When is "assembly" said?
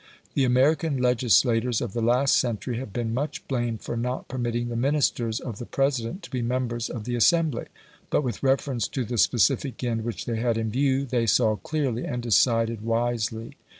7.15-7.67